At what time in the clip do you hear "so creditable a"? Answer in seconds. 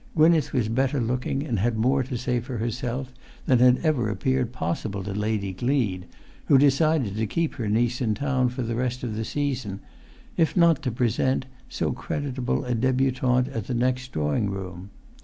11.69-12.73